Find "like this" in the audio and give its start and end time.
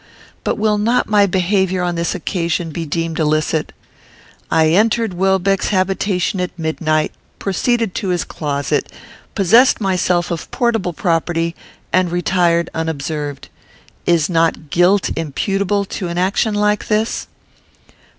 16.55-17.27